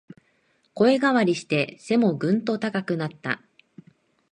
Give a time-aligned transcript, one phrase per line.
[0.73, 3.39] 声変わりして背もぐんと高くなった